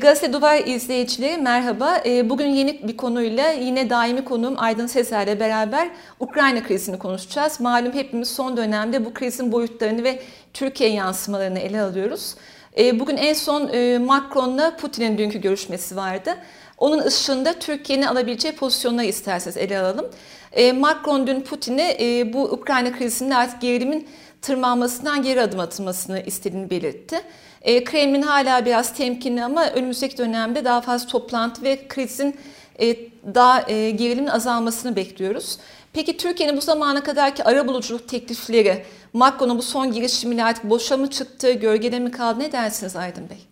[0.00, 1.98] Gazete Duvar izleyicileri merhaba.
[2.06, 7.60] Ee, bugün yeni bir konuyla yine daimi konuğum Aydın Sezer ile beraber Ukrayna krizini konuşacağız.
[7.60, 12.34] Malum hepimiz son dönemde bu krizin boyutlarını ve Türkiye yansımalarını ele alıyoruz.
[12.78, 16.34] Ee, bugün en son e, Macron'la Putin'in dünkü görüşmesi vardı.
[16.78, 20.06] Onun ışığında Türkiye'nin alabileceği pozisyonları isterseniz ele alalım.
[20.52, 24.08] Ee, Macron dün Putin'e e, bu Ukrayna krizinde artık gerilimin
[24.42, 27.20] tırmanmasından geri adım atılmasını istediğini belirtti.
[27.62, 32.36] E, Kremlin hala biraz temkinli ama önümüzdeki dönemde daha fazla toplantı ve krizin
[32.80, 32.96] e,
[33.34, 35.58] daha gerilimin azalmasını bekliyoruz.
[35.92, 41.10] Peki Türkiye'nin bu zamana kadarki ara buluculuk teklifleri, Macron'un bu son girişimiyle artık boşa mı
[41.10, 43.46] çıktı, gölgede mi kaldı ne dersiniz Aydın Bey?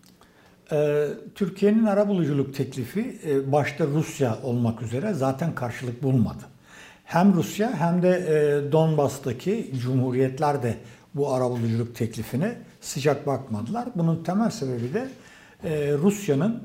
[0.71, 6.43] Ee, Türkiye'nin ara buluculuk teklifi e, başta Rusya olmak üzere zaten karşılık bulmadı.
[7.03, 10.77] Hem Rusya hem de e, Donbas'taki cumhuriyetler de
[11.15, 13.87] bu arabuluculuk teklifine sıcak bakmadılar.
[13.95, 15.09] Bunun temel sebebi de
[15.63, 16.63] e, Rusya'nın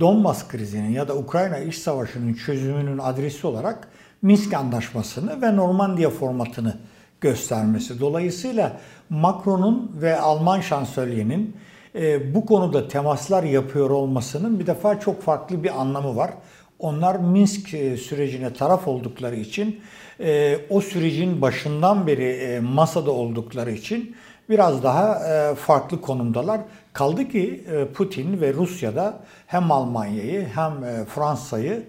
[0.00, 3.88] Donbas krizinin ya da Ukrayna iş savaşının çözümünün adresi olarak
[4.22, 6.76] Minsk Anlaşması'nı ve Normandiya formatını
[7.20, 8.00] göstermesi.
[8.00, 11.56] Dolayısıyla Macron'un ve Alman şansölyenin
[11.94, 16.30] e, bu konuda temaslar yapıyor olmasının bir defa çok farklı bir anlamı var.
[16.78, 19.80] Onlar Minsk e, sürecine taraf oldukları için,
[20.20, 24.16] e, o sürecin başından beri masada oldukları için
[24.48, 25.20] biraz daha
[25.54, 26.60] farklı konumdalar.
[26.92, 31.82] Kaldı ki Putin ve Rusya'da hem Almanya'yı hem Fransa'yı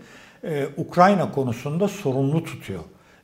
[0.77, 2.79] Ukrayna konusunda sorumlu tutuyor.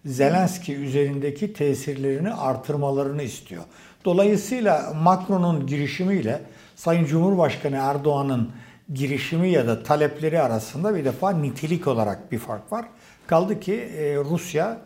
[0.05, 3.63] Zelenski üzerindeki tesirlerini artırmalarını istiyor.
[4.05, 6.41] Dolayısıyla Macron'un girişimiyle
[6.75, 8.51] Sayın Cumhurbaşkanı Erdoğan'ın
[8.93, 12.85] girişimi ya da talepleri arasında bir defa nitelik olarak bir fark var.
[13.27, 14.77] Kaldı ki e, Rusya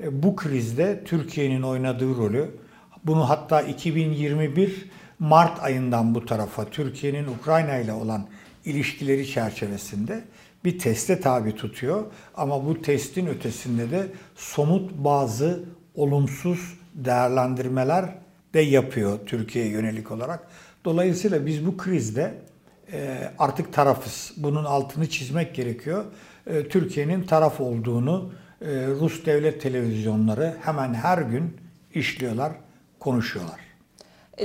[0.00, 2.50] e, bu krizde Türkiye'nin oynadığı rolü,
[3.04, 8.26] bunu hatta 2021 Mart ayından bu tarafa Türkiye'nin Ukrayna ile olan
[8.64, 10.24] ilişkileri çerçevesinde
[10.64, 12.04] bir teste tabi tutuyor.
[12.34, 15.64] Ama bu testin ötesinde de somut bazı
[15.94, 18.14] olumsuz değerlendirmeler
[18.54, 20.48] de yapıyor Türkiye'ye yönelik olarak.
[20.84, 22.34] Dolayısıyla biz bu krizde
[22.92, 24.32] e, artık tarafız.
[24.36, 26.04] Bunun altını çizmek gerekiyor.
[26.46, 28.30] E, Türkiye'nin taraf olduğunu
[28.62, 31.56] e, Rus devlet televizyonları hemen her gün
[31.94, 32.52] işliyorlar,
[33.00, 33.60] konuşuyorlar.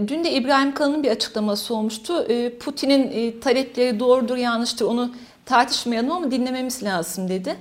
[0.07, 2.27] Dün de İbrahim Kalın'ın bir açıklaması olmuştu.
[2.59, 5.15] Putin'in talepleri doğrudur, yanlıştır onu
[5.45, 7.55] tartışmayalım ama dinlememiz lazım dedi.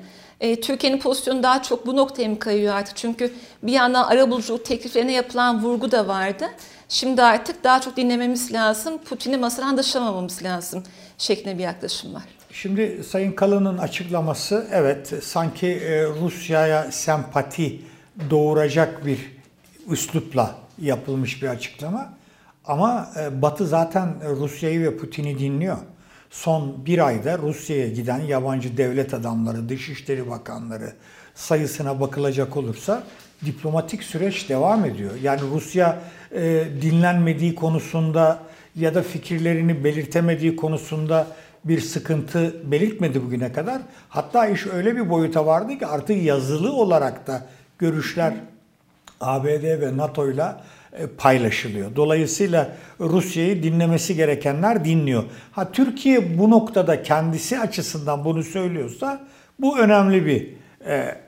[0.63, 2.97] Türkiye'nin pozisyonu daha çok bu noktaya mı kayıyor artık?
[2.97, 3.33] Çünkü
[3.63, 6.45] bir yandan arabuluculuk tekliflerine yapılan vurgu da vardı.
[6.89, 10.83] Şimdi artık daha çok dinlememiz lazım, Putin'i masadan dışlamamamız lazım
[11.19, 12.23] şeklinde bir yaklaşım var.
[12.53, 17.81] Şimdi Sayın Kalın'ın açıklaması evet sanki e, Rusya'ya sempati
[18.31, 19.19] doğuracak bir
[19.89, 22.13] üslupla yapılmış bir açıklama.
[22.65, 25.79] Ama e, Batı zaten Rusya'yı ve Putin'i dinliyor.
[26.33, 30.93] Son bir ayda Rusya'ya giden yabancı devlet adamları, dışişleri bakanları
[31.35, 33.03] sayısına bakılacak olursa
[33.45, 35.11] diplomatik süreç devam ediyor.
[35.23, 36.03] Yani Rusya
[36.35, 38.39] e, dinlenmediği konusunda
[38.77, 41.27] ya da fikirlerini belirtemediği konusunda
[41.65, 43.83] bir sıkıntı belirtmedi bugüne kadar.
[44.09, 47.47] Hatta iş öyle bir boyuta vardı ki artık yazılı olarak da
[47.79, 48.35] görüşler
[49.21, 50.47] ABD ve NATO ile
[51.19, 51.97] paylaşılıyor.
[51.97, 55.25] Dolayısıyla Rusya'yı dinlemesi gerekenler dinliyor.
[55.53, 59.25] Ha Türkiye bu noktada kendisi açısından bunu söylüyorsa
[59.59, 60.49] bu önemli bir
[60.87, 61.19] e,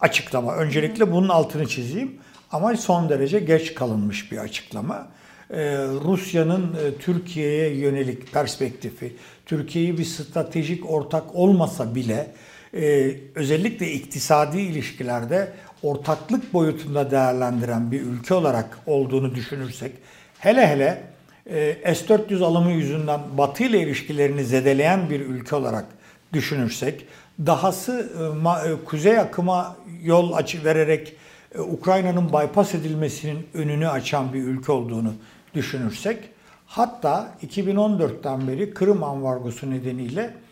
[0.00, 0.56] açıklama.
[0.56, 2.12] Öncelikle bunun altını çizeyim.
[2.52, 5.08] Ama son derece geç kalınmış bir açıklama.
[5.50, 5.56] Ee,
[6.04, 9.16] Rusya'nın e, Türkiye'ye yönelik perspektifi,
[9.46, 12.32] Türkiye'yi bir stratejik ortak olmasa bile
[12.74, 15.52] e, özellikle iktisadi ilişkilerde
[15.82, 19.92] ortaklık boyutunda değerlendiren bir ülke olarak olduğunu düşünürsek,
[20.38, 21.02] hele hele
[21.46, 25.84] e, S-400 alımı yüzünden Batı ile ilişkilerini zedeleyen bir ülke olarak
[26.32, 27.06] düşünürsek,
[27.46, 28.12] dahası
[28.84, 31.16] kuzey akıma yol açı vererek
[31.54, 35.12] e, Ukrayna'nın bypass edilmesinin önünü açan bir ülke olduğunu
[35.54, 36.18] düşünürsek
[36.66, 40.49] hatta 2014'ten beri Kırım ambargosu nedeniyle e,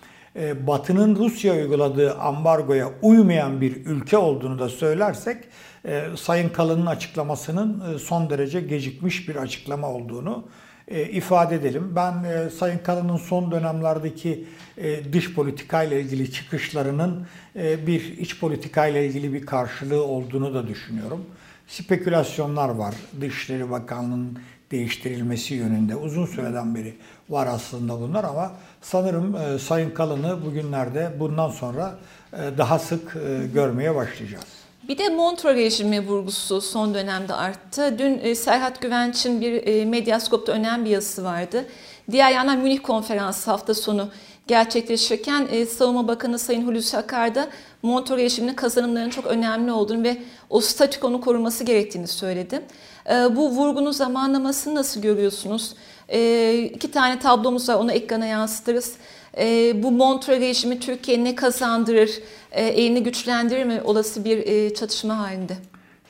[0.67, 5.45] Batı'nın Rusya uyguladığı ambargoya uymayan bir ülke olduğunu da söylersek
[5.85, 10.45] e, Sayın Kalın'ın açıklamasının son derece gecikmiş bir açıklama olduğunu
[10.89, 11.93] e, ifade edelim.
[11.97, 14.45] Ben e, Sayın Kalın'ın son dönemlerdeki
[14.77, 17.27] e, dış politika ile ilgili çıkışlarının
[17.57, 21.25] e, bir iç politika ile ilgili bir karşılığı olduğunu da düşünüyorum.
[21.67, 22.95] Spekülasyonlar var.
[23.21, 24.39] Dışişleri Bakanlığı'nın
[24.71, 26.95] değiştirilmesi yönünde uzun süreden beri
[27.29, 31.99] var aslında bunlar ama sanırım e, Sayın Kalın'ı bugünlerde bundan sonra
[32.33, 34.45] e, daha sık e, görmeye başlayacağız.
[34.89, 37.99] Bir de Montreux rejimi vurgusu son dönemde arttı.
[37.99, 41.65] Dün Serhat Güvenç'in bir Medyaskop'ta önemli bir yazısı vardı.
[42.11, 44.09] Diğer yandan Münih konferansı hafta sonu
[44.47, 47.49] gerçekleşirken Savunma Bakanı Sayın Hulusi Akar da
[47.83, 50.17] Montreux rejiminin kazanımlarının çok önemli olduğunu ve
[50.51, 52.63] o statükonu koruması gerektiğini söyledi.
[53.11, 55.75] E, bu vurgunun zamanlamasını nasıl görüyorsunuz?
[56.09, 58.95] E, iki tane tablomuz var onu ekrana yansıtırız.
[59.39, 62.11] E, bu Montreux rejimi Türkiye ne kazandırır,
[62.53, 65.57] elini güçlendirir mi olası bir e, çatışma halinde?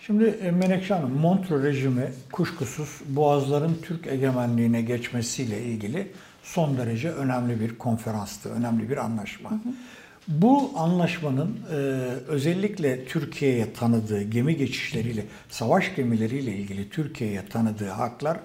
[0.00, 6.12] Şimdi e, Menekşe Hanım, Montreux rejimi kuşkusuz Boğazların Türk egemenliğine geçmesiyle ilgili
[6.42, 9.50] son derece önemli bir konferanstı, önemli bir anlaşma.
[9.50, 9.58] Hı hı.
[10.28, 11.74] Bu anlaşmanın e,
[12.28, 18.40] özellikle Türkiye'ye tanıdığı gemi geçişleriyle, savaş gemileriyle ilgili Türkiye'ye tanıdığı haklar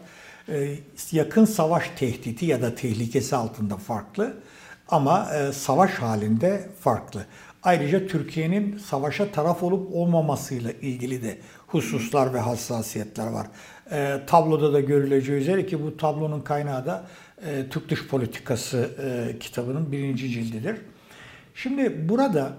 [0.50, 0.76] e,
[1.12, 4.34] yakın savaş tehdidi ya da tehlikesi altında farklı
[4.90, 7.26] ama e, savaş halinde farklı.
[7.64, 11.38] Ayrıca Türkiye'nin savaşa taraf olup olmamasıyla ilgili de
[11.68, 13.48] hususlar ve hassasiyetler var.
[13.92, 17.06] E, tabloda da görüleceği üzere ki bu tablonun kaynağı da
[17.46, 20.78] e, Türk Dış Politikası e, kitabının birinci cildidir.
[21.56, 22.54] Şimdi burada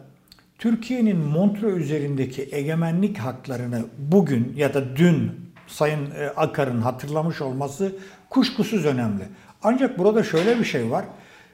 [0.58, 7.92] Türkiye'nin Montreux üzerindeki egemenlik haklarını bugün ya da dün Sayın e, Akar'ın hatırlamış olması
[8.30, 9.24] kuşkusuz önemli.
[9.62, 11.04] Ancak burada şöyle bir şey var.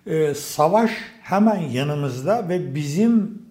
[0.06, 0.90] E, savaş
[1.22, 3.42] hemen yanımızda ve bizim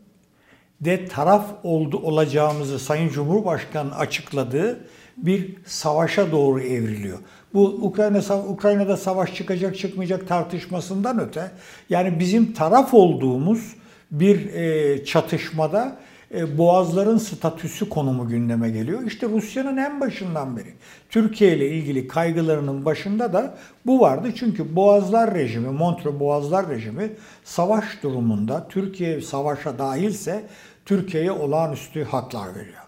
[0.81, 4.80] de taraf oldu olacağımızı Sayın Cumhurbaşkanı açıkladığı
[5.18, 7.18] bir savaşa doğru evriliyor.
[7.53, 11.51] Bu Ukrayna Ukrayna'da savaş çıkacak çıkmayacak tartışmasından öte
[11.89, 13.75] yani bizim taraf olduğumuz
[14.12, 15.98] bir e, çatışmada
[16.34, 19.04] e, boğazların statüsü konumu gündeme geliyor.
[19.08, 20.74] İşte Rusya'nın en başından beri
[21.10, 24.30] Türkiye ile ilgili kaygılarının başında da bu vardı.
[24.36, 27.12] Çünkü Boğazlar rejimi, Montreux Boğazlar rejimi
[27.44, 30.44] savaş durumunda Türkiye savaşa dahilse
[30.86, 32.84] Türkiye'ye olağanüstü haklar veriyor.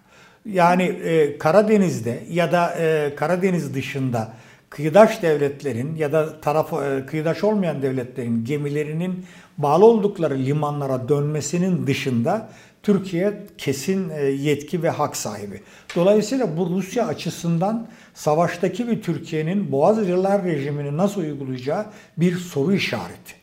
[0.46, 4.34] Yani e, Karadeniz'de ya da e, Karadeniz dışında
[4.72, 9.26] kıyıdaş devletlerin ya da taraf e, kıyıdaş olmayan devletlerin gemilerinin
[9.58, 12.50] bağlı oldukları limanlara dönmesinin dışında
[12.84, 15.62] Türkiye kesin e, yetki ve hak sahibi.
[15.96, 21.86] Dolayısıyla bu Rusya açısından savaştaki bir Türkiye'nin Boğazcılar rejimini nasıl uygulayacağı
[22.18, 23.34] bir soru işareti.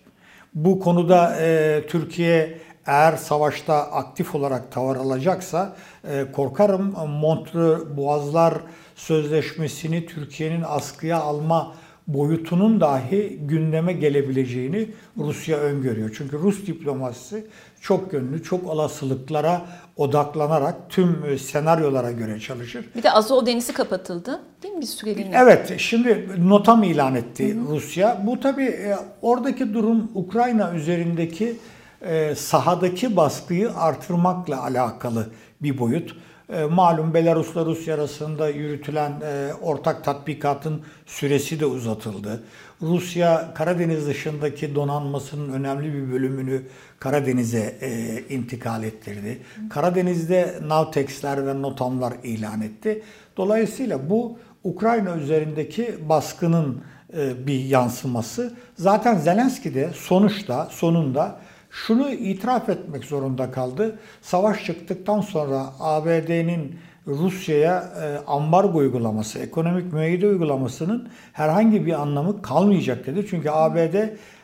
[0.55, 5.76] Bu konuda e, Türkiye eğer savaşta aktif olarak tavır alacaksa
[6.08, 8.55] e, korkarım Montreux Boğazlar
[8.96, 11.75] Sözleşmesi'ni Türkiye'nin askıya alma
[12.06, 14.88] boyutunun dahi gündeme gelebileceğini
[15.19, 16.14] Rusya öngörüyor.
[16.19, 17.46] Çünkü Rus diplomasisi
[17.81, 19.62] çok yönlü, çok olasılıklara
[19.96, 22.84] odaklanarak tüm e, senaryolara göre çalışır.
[22.96, 25.37] Bir de Azov Denizi kapatıldı değil mi bir süreliğine?
[25.38, 27.69] Evet, şimdi notam ilan etti hı hı.
[27.69, 28.23] Rusya.
[28.26, 31.56] Bu tabii e, oradaki durum Ukrayna üzerindeki
[32.03, 35.31] e, sahadaki baskıyı artırmakla alakalı
[35.62, 36.17] bir boyut.
[36.53, 42.43] E, malum Belarus'la Rusya arasında yürütülen e, ortak tatbikatın süresi de uzatıldı.
[42.83, 46.62] Rusya Karadeniz dışındaki donanmasının önemli bir bölümünü
[46.99, 49.39] Karadeniz'e e, intikal ettirdi.
[49.71, 53.03] Karadeniz'de Navtex'ler ve NOTAM'lar ilan etti.
[53.37, 56.83] Dolayısıyla bu Ukrayna üzerindeki baskının
[57.17, 58.55] e, bir yansıması.
[58.77, 61.41] Zaten Zelenski de sonuçta sonunda
[61.87, 63.99] şunu itiraf etmek zorunda kaldı.
[64.23, 73.06] Savaş çıktıktan sonra ABD'nin Rusya'ya e, ambargo uygulaması, ekonomik müeyyide uygulamasının herhangi bir anlamı kalmayacak
[73.06, 73.27] dedi.
[73.31, 73.94] Çünkü ABD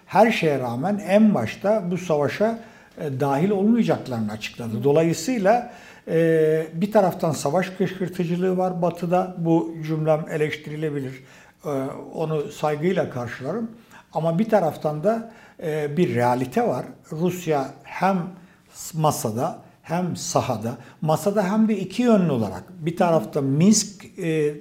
[0.06, 2.58] her şeye rağmen en başta bu savaşa
[2.98, 4.84] e, dahil olmayacaklarını açıkladı.
[4.84, 5.72] Dolayısıyla
[6.08, 9.34] e, bir taraftan savaş kışkırtıcılığı var batıda.
[9.38, 11.24] Bu cümlem eleştirilebilir.
[12.14, 13.70] Onu saygıyla karşılarım.
[14.12, 15.32] Ama bir taraftan da
[15.96, 16.86] bir realite var.
[17.12, 18.18] Rusya hem
[18.94, 24.54] masada hem sahada, masada hem de iki yönlü olarak bir tarafta Minsk e,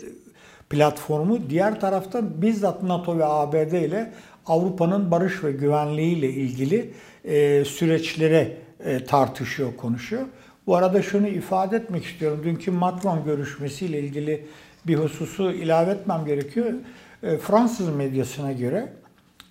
[0.70, 4.14] platformu, diğer tarafta bizzat NATO ve ABD ile
[4.46, 6.94] Avrupa'nın barış ve güvenliği ile ilgili
[7.26, 8.58] e, süreçlere
[9.08, 10.24] tartışıyor, konuşuyor.
[10.68, 12.42] Bu arada şunu ifade etmek istiyorum.
[12.44, 14.46] Dünkü Macron görüşmesiyle ilgili
[14.88, 16.74] bir hususu ilave etmem gerekiyor.
[17.42, 18.94] Fransız medyasına göre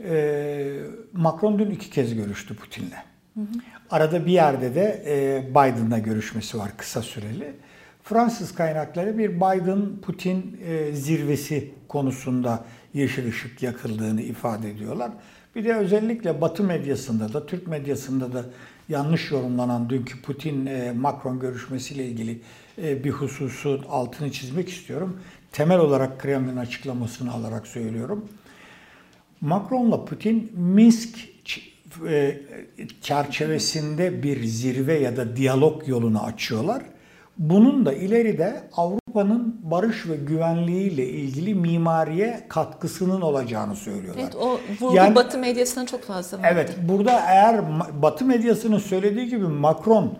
[0.04, 0.78] e,
[1.12, 2.98] Macron dün iki kez görüştü Putin'le.
[3.90, 7.52] Arada bir yerde de e, Biden'la görüşmesi var kısa süreli.
[8.02, 15.10] Fransız kaynakları bir Biden-Putin e, zirvesi konusunda yeşil ışık yakıldığını ifade ediyorlar.
[15.56, 18.44] Bir de özellikle Batı medyasında da, Türk medyasında da
[18.88, 22.40] yanlış yorumlanan dünkü Putin-Macron görüşmesiyle ilgili
[22.78, 25.20] bir hususun altını çizmek istiyorum.
[25.52, 28.28] temel olarak Kremlin açıklamasını alarak söylüyorum.
[29.42, 31.18] Macron'la Putin Minsk
[32.08, 32.40] e,
[33.00, 36.82] çerçevesinde bir zirve ya da diyalog yolunu açıyorlar.
[37.38, 44.22] Bunun da ileride Avrupa'nın barış ve güvenliğiyle ilgili mimariye katkısının olacağını söylüyorlar.
[44.22, 46.48] Evet o vurgu yani, Batı medyasına çok fazla vardı.
[46.52, 47.62] Evet burada eğer
[48.02, 50.18] Batı medyasının söylediği gibi Macron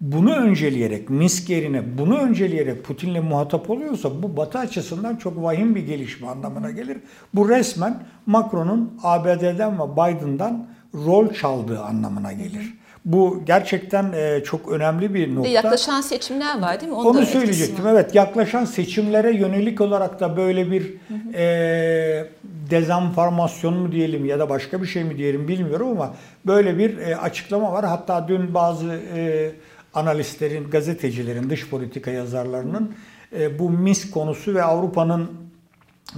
[0.00, 5.86] bunu önceleyerek, Minsk yerine bunu önceleyerek Putin'le muhatap oluyorsa bu Batı açısından çok vahim bir
[5.86, 6.98] gelişme anlamına gelir.
[7.34, 12.74] Bu resmen Macron'un ABD'den ve Biden'dan rol çaldığı anlamına gelir.
[13.04, 15.50] Bu gerçekten e, çok önemli bir nokta.
[15.50, 16.98] Yaklaşan seçimler var değil mi?
[16.98, 17.86] Onu, Onu söyleyecektim.
[17.86, 21.36] Evet yaklaşan seçimlere yönelik olarak da böyle bir hı hı.
[21.36, 22.26] E,
[22.70, 26.14] dezenformasyon mu diyelim ya da başka bir şey mi diyelim bilmiyorum ama
[26.46, 27.84] böyle bir e, açıklama var.
[27.84, 29.50] Hatta dün bazı e,
[29.94, 32.94] analistlerin, gazetecilerin, dış politika yazarlarının
[33.38, 35.30] e, bu Minsk konusu ve Avrupa'nın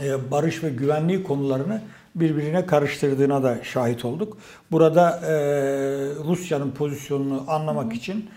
[0.02, 1.82] e, barış ve güvenliği konularını
[2.14, 4.38] birbirine karıştırdığına da şahit olduk.
[4.70, 5.32] Burada e,
[6.24, 8.30] Rusya'nın pozisyonunu anlamak için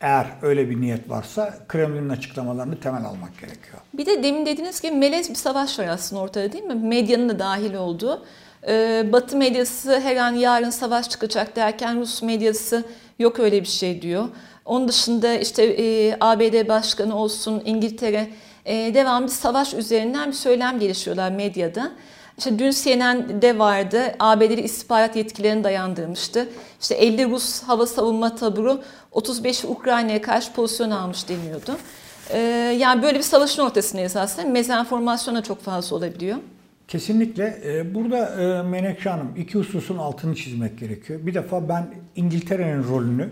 [0.00, 3.78] eğer öyle bir niyet varsa Kremlin'in açıklamalarını temel almak gerekiyor.
[3.94, 6.74] Bir de demin dediğiniz gibi melez bir savaş var aslında ortada değil mi?
[6.74, 8.24] Medyanın da dahil olduğu.
[8.68, 12.84] Ee, Batı medyası her an yarın savaş çıkacak derken Rus medyası
[13.18, 14.28] yok öyle bir şey diyor.
[14.64, 18.28] Onun dışında işte e, ABD başkanı olsun, İngiltere
[18.64, 21.92] e, devamlı savaş üzerinden bir söylem gelişiyorlar medyada.
[22.38, 24.02] İşte dün CNN'de vardı.
[24.18, 26.48] ABD'li istihbarat yetkilerini dayandırmıştı.
[26.80, 31.76] İşte 50 Rus hava savunma taburu 35 Ukrayna'ya karşı pozisyon almış deniyordu.
[32.30, 32.38] Ee,
[32.78, 34.48] yani böyle bir savaşın ortasındayız aslında.
[34.48, 36.38] Mezenformasyon da çok fazla olabiliyor.
[36.88, 37.60] Kesinlikle.
[37.64, 41.20] Ee, burada e, Menekşe Hanım iki hususun altını çizmek gerekiyor.
[41.22, 43.28] Bir defa ben İngiltere'nin rolünü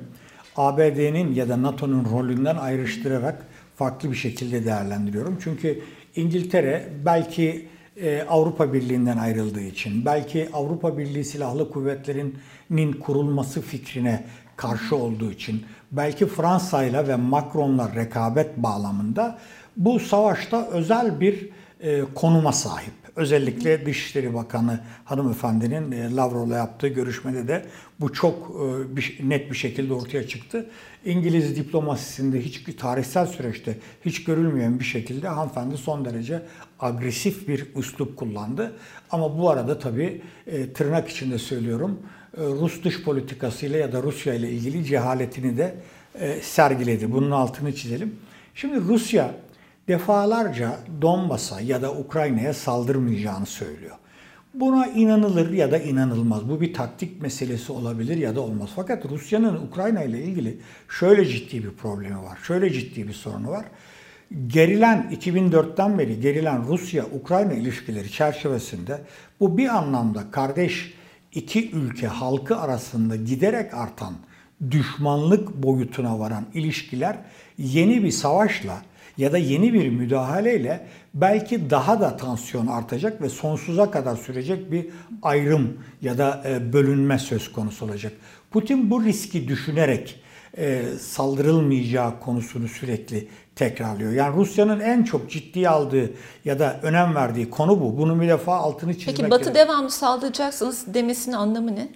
[0.56, 5.38] ABD'nin ya da NATO'nun rolünden ayrıştırarak farklı bir şekilde değerlendiriyorum.
[5.44, 5.82] Çünkü
[6.16, 14.24] İngiltere belki e, Avrupa Birliği'nden ayrıldığı için, belki Avrupa Birliği Silahlı Kuvvetleri'nin kurulması fikrine
[14.56, 19.38] karşı olduğu için, belki Fransa'yla ve Macron'la rekabet bağlamında
[19.76, 21.48] bu savaşta özel bir
[21.80, 23.01] e, konuma sahip.
[23.16, 27.64] Özellikle Dışişleri Bakanı hanımefendinin e, Lavrov'la yaptığı görüşmede de
[28.00, 28.50] bu çok
[29.22, 30.70] e, net bir şekilde ortaya çıktı.
[31.04, 36.42] İngiliz diplomasisinde hiçbir tarihsel süreçte hiç görülmeyen bir şekilde hanımefendi son derece
[36.80, 38.72] agresif bir üslup kullandı.
[39.10, 41.98] Ama bu arada tabii e, tırnak içinde söylüyorum
[42.38, 45.74] Rus dış politikasıyla ya da Rusya ile ilgili cehaletini de
[46.42, 47.12] sergiledi.
[47.12, 48.16] Bunun altını çizelim.
[48.54, 49.34] Şimdi Rusya
[49.88, 53.96] defalarca Donbas'a ya da Ukrayna'ya saldırmayacağını söylüyor.
[54.54, 56.48] Buna inanılır ya da inanılmaz.
[56.48, 58.70] Bu bir taktik meselesi olabilir ya da olmaz.
[58.76, 60.58] Fakat Rusya'nın Ukrayna ile ilgili
[60.88, 62.38] şöyle ciddi bir problemi var.
[62.42, 63.64] Şöyle ciddi bir sorunu var.
[64.46, 69.00] Gerilen 2004'ten beri gerilen Rusya-Ukrayna ilişkileri çerçevesinde
[69.40, 70.94] bu bir anlamda kardeş
[71.32, 74.14] iki ülke halkı arasında giderek artan
[74.70, 77.16] düşmanlık boyutuna varan ilişkiler
[77.58, 78.82] yeni bir savaşla
[79.16, 84.86] ya da yeni bir müdahaleyle belki daha da tansiyon artacak ve sonsuza kadar sürecek bir
[85.22, 88.12] ayrım ya da e, bölünme söz konusu olacak.
[88.50, 90.22] Putin bu riski düşünerek
[90.56, 94.12] e, saldırılmayacağı konusunu sürekli tekrarlıyor.
[94.12, 96.10] Yani Rusya'nın en çok ciddiye aldığı
[96.44, 97.98] ya da önem verdiği konu bu.
[97.98, 99.66] Bunu bir defa altını çizmek Peki Batı gerekiyor.
[99.66, 101.88] devamlı saldıracaksınız demesinin anlamı ne?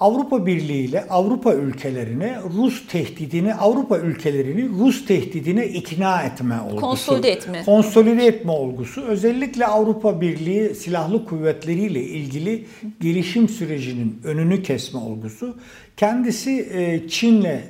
[0.00, 6.80] Avrupa Birliği ile Avrupa ülkelerine Rus tehdidini, Avrupa ülkelerini Rus tehdidine ikna etme olgusu.
[6.80, 7.62] Konsolide etme.
[7.64, 9.02] Konsolide etme olgusu.
[9.02, 12.66] Özellikle Avrupa Birliği silahlı kuvvetleriyle ilgili
[13.00, 15.56] gelişim sürecinin önünü kesme olgusu.
[15.96, 17.60] Kendisi e, Çin'le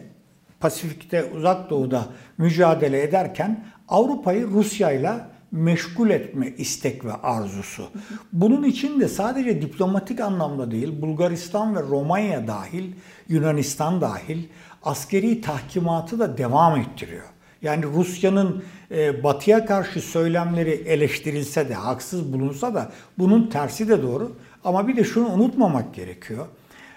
[0.61, 2.07] Pasifik'te, Uzak Doğu'da
[2.39, 7.89] mücadele ederken Avrupa'yı Rusya'yla meşgul etme istek ve arzusu.
[8.33, 12.93] Bunun için de sadece diplomatik anlamda değil, Bulgaristan ve Romanya dahil,
[13.29, 14.45] Yunanistan dahil
[14.83, 17.25] askeri tahkimatı da devam ettiriyor.
[17.63, 24.37] Yani Rusya'nın e, batıya karşı söylemleri eleştirilse de, haksız bulunsa da bunun tersi de doğru.
[24.65, 26.47] Ama bir de şunu unutmamak gerekiyor.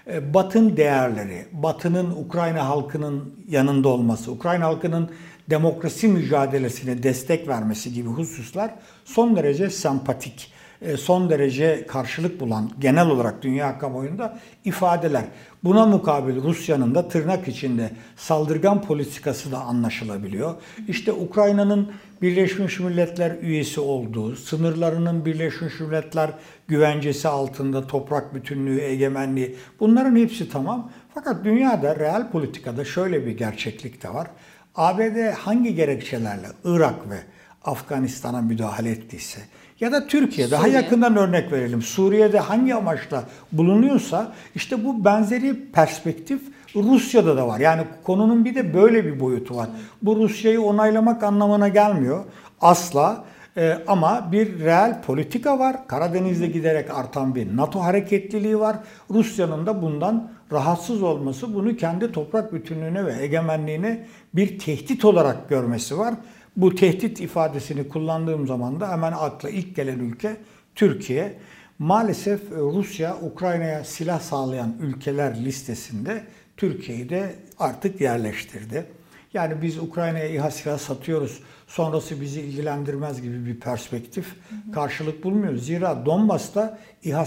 [0.08, 5.10] E, Batın değerleri, Batı'nın Ukrayna halkının yanında olması, Ukrayna halkının
[5.51, 8.72] demokrasi mücadelesine destek vermesi gibi hususlar
[9.05, 15.24] son derece sempatik, e, son derece karşılık bulan genel olarak dünya kamuoyunda ifadeler.
[15.63, 20.55] Buna mukabil Rusya'nın da tırnak içinde saldırgan politikası da anlaşılabiliyor.
[20.88, 21.91] İşte Ukrayna'nın
[22.22, 26.31] Birleşmiş Milletler üyesi olduğu, sınırlarının Birleşmiş Milletler
[26.67, 30.91] güvencesi altında toprak bütünlüğü, egemenliği bunların hepsi tamam.
[31.13, 34.27] Fakat dünyada real politikada şöyle bir gerçeklik de var.
[34.75, 37.18] ABD hangi gerekçelerle Irak ve
[37.66, 39.42] Afganistan'a müdahale ettiyse
[39.80, 40.75] ya da Türkiye daha Suriye.
[40.75, 41.82] yakından örnek verelim.
[41.82, 46.42] Suriye'de hangi amaçla bulunuyorsa işte bu benzeri perspektif
[46.75, 47.60] Rusya'da da var.
[47.60, 49.70] Yani konunun bir de böyle bir boyutu var.
[50.01, 52.25] Bu Rusya'yı onaylamak anlamına gelmiyor.
[52.62, 53.24] Asla.
[53.58, 55.88] Ee, ama bir reel politika var.
[55.88, 58.75] Karadeniz'de giderek artan bir NATO hareketliliği var.
[59.10, 65.98] Rusya'nın da bundan rahatsız olması, bunu kendi toprak bütünlüğüne ve egemenliğine bir tehdit olarak görmesi
[65.98, 66.13] var.
[66.58, 70.38] Bu tehdit ifadesini kullandığım zaman da hemen akla ilk gelen ülke
[70.75, 71.34] Türkiye.
[71.79, 76.24] Maalesef e, Rusya Ukrayna'ya silah sağlayan ülkeler listesinde
[76.58, 78.86] Türkiye'yi de artık yerleştirdi.
[79.34, 81.39] Yani biz Ukrayna'ya İHA silah satıyoruz,
[81.72, 84.36] sonrası bizi ilgilendirmez gibi bir perspektif
[84.74, 85.56] karşılık bulmuyor.
[85.56, 87.25] Zira Donbas'ta İHA,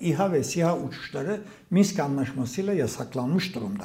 [0.00, 3.84] İHA ve SİHA uçuşları Minsk Anlaşması'yla yasaklanmış durumda.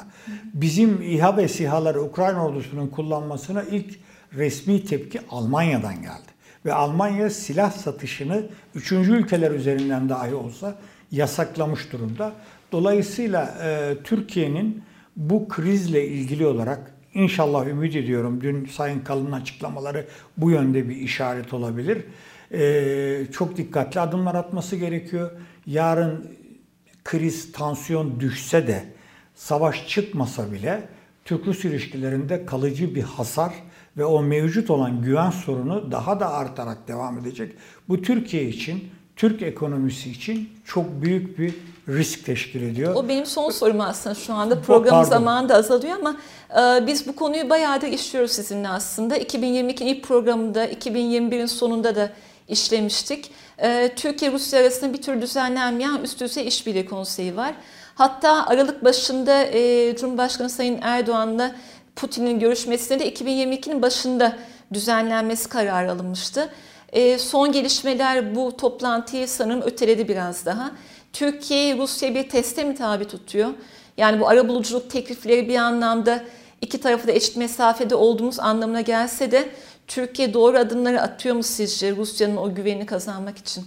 [0.54, 3.98] Bizim İHA ve SİHA'ları Ukrayna ordusunun kullanmasına ilk
[4.32, 6.36] resmi tepki Almanya'dan geldi.
[6.64, 10.74] Ve Almanya silah satışını üçüncü ülkeler üzerinden dahi olsa
[11.10, 12.32] yasaklamış durumda.
[12.72, 14.82] Dolayısıyla e, Türkiye'nin
[15.16, 20.06] bu krizle ilgili olarak inşallah ümit ediyorum dün Sayın Kalın'ın açıklamaları
[20.36, 22.04] bu yönde bir işaret olabilir.
[22.52, 25.30] E, çok dikkatli adımlar atması gerekiyor.
[25.66, 26.26] Yarın
[27.04, 28.84] kriz, tansiyon düşse de
[29.34, 30.88] savaş çıkmasa bile
[31.24, 33.52] Türk-Rus ilişkilerinde kalıcı bir hasar
[33.96, 37.52] ve o mevcut olan güven sorunu daha da artarak devam edecek.
[37.88, 38.84] Bu Türkiye için,
[39.16, 41.54] Türk ekonomisi için çok büyük bir
[41.88, 42.94] risk teşkil ediyor.
[42.94, 44.60] O benim son sorum aslında şu anda.
[44.60, 46.16] Program zamanı da azalıyor ama
[46.50, 49.18] e, biz bu konuyu bayağı da işliyoruz sizinle aslında.
[49.18, 52.10] 2022'nin ilk programında, 2021'in sonunda da
[52.48, 53.30] işlemiştik.
[53.58, 57.54] E, Türkiye-Rusya arasında bir tür düzenlenmeyen üst düzey işbirliği konseyi var.
[57.94, 61.54] Hatta Aralık başında e, Cumhurbaşkanı Sayın Erdoğan'la
[61.96, 64.36] Putin'in görüşmesinde de 2022'nin başında
[64.72, 66.48] düzenlenmesi kararı alınmıştı.
[66.92, 70.70] E, son gelişmeler bu toplantıyı sanırım öteledi biraz daha.
[71.18, 73.50] Türkiye Rusya bir teste mi tabi tutuyor?
[73.96, 76.24] Yani bu arabuluculuk teklifleri bir anlamda
[76.60, 79.48] iki tarafı da eşit mesafede olduğumuz anlamına gelse de
[79.86, 83.64] Türkiye doğru adımları atıyor mu sizce Rusya'nın o güvenini kazanmak için?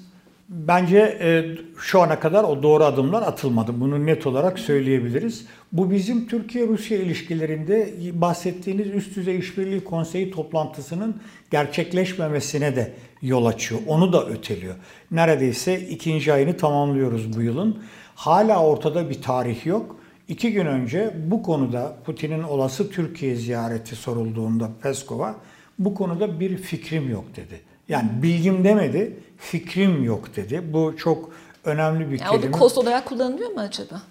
[0.49, 1.45] Bence e,
[1.79, 3.71] şu ana kadar o doğru adımlar atılmadı.
[3.81, 5.45] Bunu net olarak söyleyebiliriz.
[5.71, 13.81] Bu bizim Türkiye-Rusya ilişkilerinde bahsettiğiniz üst düzey işbirliği konseyi toplantısının gerçekleşmemesine de yol açıyor.
[13.87, 14.75] Onu da öteliyor.
[15.11, 17.83] Neredeyse ikinci ayını tamamlıyoruz bu yılın.
[18.15, 19.95] Hala ortada bir tarih yok.
[20.27, 25.35] İki gün önce bu konuda Putin'in olası Türkiye ziyareti sorulduğunda Peskov'a
[25.79, 27.68] bu konuda bir fikrim yok dedi.
[27.89, 30.61] Yani bilgim demedi, fikrim yok dedi.
[30.73, 31.29] Bu çok
[31.65, 32.49] önemli bir yani kelime.
[32.49, 34.01] O da kost olarak kullanılıyor mu acaba?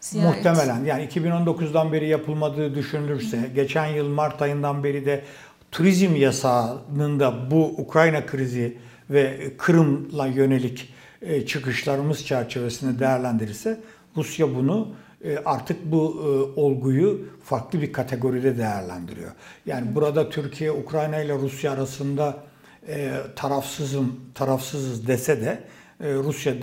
[0.00, 0.36] Ziyaret.
[0.36, 0.84] Muhtemelen.
[0.84, 3.46] Yani 2019'dan beri yapılmadığı düşünülürse, Hı.
[3.46, 5.24] geçen yıl Mart ayından beri de
[5.72, 8.78] turizm yasağının da bu Ukrayna krizi
[9.10, 13.80] ve Kırım'la yönelik e, çıkışlarımız çerçevesinde değerlendirirse
[14.16, 14.88] Rusya bunu
[15.24, 19.30] e, artık bu e, olguyu farklı bir kategoride değerlendiriyor.
[19.66, 22.36] Yani burada Türkiye, Ukrayna ile Rusya arasında
[23.36, 25.64] tarafsızım, tarafsızız dese de
[26.00, 26.62] Rusya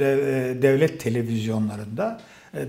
[0.62, 2.22] devlet televizyonlarında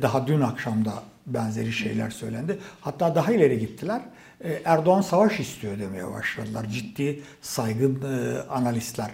[0.02, 0.92] daha dün akşamda
[1.26, 2.58] benzeri şeyler söylendi.
[2.80, 4.00] Hatta daha ileri gittiler.
[4.64, 6.66] Erdoğan savaş istiyor demeye başladılar.
[6.72, 8.02] Ciddi saygın
[8.50, 9.10] analistler.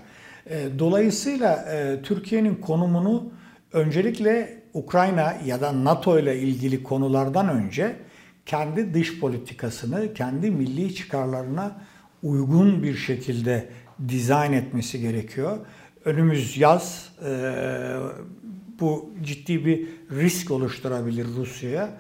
[0.79, 1.69] Dolayısıyla
[2.03, 3.33] Türkiye'nin konumunu
[3.73, 7.97] öncelikle Ukrayna ya da NATO ile ilgili konulardan önce
[8.47, 11.81] kendi dış politikasını, kendi milli çıkarlarına
[12.23, 13.69] uygun bir şekilde
[14.09, 15.59] dizayn etmesi gerekiyor.
[16.05, 17.13] Önümüz yaz,
[18.81, 21.91] bu ciddi bir risk oluşturabilir Rusya'ya.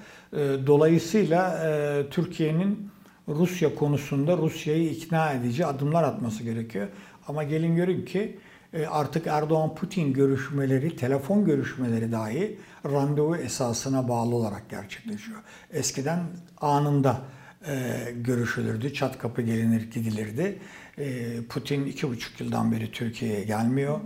[0.67, 1.63] Dolayısıyla
[2.11, 2.89] Türkiye'nin
[3.29, 6.89] Rusya konusunda Rusya'yı ikna edici adımlar atması gerekiyor.
[7.29, 8.39] Ama gelin görün ki
[8.73, 15.39] e, artık Erdoğan-Putin görüşmeleri, telefon görüşmeleri dahi randevu esasına bağlı olarak gerçekleşiyor.
[15.73, 16.21] Eskiden
[16.61, 17.21] anında
[17.67, 17.75] e,
[18.17, 20.59] görüşülürdü, çat kapı gelinir gidilirdi.
[20.99, 24.01] E, Putin iki buçuk yıldan beri Türkiye'ye gelmiyor.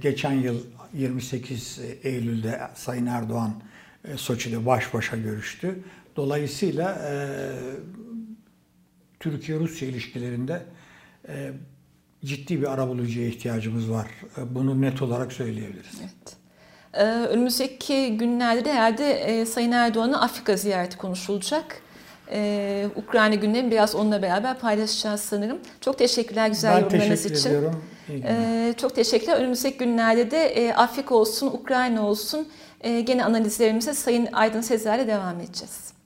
[0.00, 0.60] Geçen yıl
[0.94, 3.62] 28 Eylül'de Sayın Erdoğan
[4.16, 5.78] Soçi'de baş başa görüştü.
[6.16, 7.02] Dolayısıyla
[9.20, 10.62] Türkiye-Rusya ilişkilerinde
[12.24, 14.06] ciddi bir arabulucuya ihtiyacımız var.
[14.38, 16.00] E, bunu net olarak söyleyebiliriz.
[16.00, 16.36] Evet.
[16.94, 21.82] Ee, önümüzdeki günlerde de herhalde e, Sayın Erdoğan'ın Afrika ziyareti konuşulacak.
[22.32, 25.58] Ee, Ukrayna gündemi biraz onunla beraber paylaşacağız sanırım.
[25.80, 27.50] Çok teşekkürler güzel ben yorumlarınız teşekkür için.
[27.50, 27.84] Ediyorum.
[28.10, 29.36] Ee, çok teşekkürler.
[29.36, 32.48] Önümüzdeki günlerde de e, Afrika olsun, Ukrayna olsun
[32.80, 35.99] e, gene analizlerimize Sayın Aydın Sezer'le devam edeceğiz.